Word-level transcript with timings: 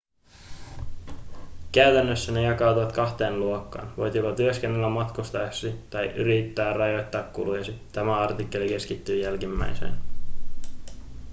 käytännössä 1.71 2.31
ne 2.31 2.41
jakautuvat 2.41 2.91
kahteen 2.91 3.39
luokkaan 3.39 3.93
voit 3.97 4.15
joko 4.15 4.35
työskennellä 4.35 4.89
matkustaessasi 4.89 5.75
tai 5.89 6.09
yrittää 6.11 6.73
rajoittaa 6.73 7.23
kulujasi 7.23 7.75
tämä 7.91 8.17
artikkeli 8.17 8.67
keskittyy 8.67 9.17
jälkimmäiseen 9.21 9.93